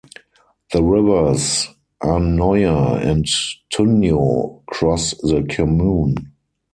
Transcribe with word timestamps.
The 0.73 0.81
rivers 0.81 1.67
Arnoia 2.01 3.03
and 3.05 3.23
Tuño 3.71 4.65
cross 4.65 5.11
the 5.21 5.45
commune. 5.47 6.15